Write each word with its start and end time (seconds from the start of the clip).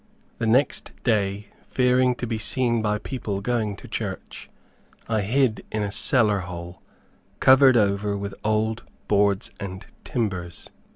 The 0.39 0.47
next 0.47 0.93
day, 1.03 1.49
fearing 1.67 2.15
to 2.15 2.25
be 2.25 2.39
seen 2.39 2.81
by 2.81 2.97
people 2.97 3.39
going 3.39 3.75
to 3.75 3.87
church, 3.87 4.49
I 5.07 5.21
hid 5.21 5.63
in 5.71 5.83
a 5.83 5.91
cellar 5.91 6.39
hole, 6.39 6.81
covered 7.39 7.77
over 7.77 8.17
with 8.17 8.33
old 8.43 8.81
boards 9.07 9.51
and 9.59 9.85
timbers. 10.03 10.71